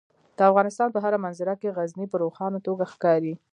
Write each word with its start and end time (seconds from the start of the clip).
د 0.37 0.39
افغانستان 0.49 0.87
په 0.91 0.99
هره 1.03 1.17
منظره 1.25 1.53
کې 1.61 1.73
غزني 1.77 2.05
په 2.09 2.17
روښانه 2.23 2.59
توګه 2.67 2.83
ښکاري. 2.93 3.33